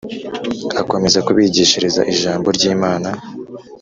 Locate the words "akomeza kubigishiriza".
0.81-2.01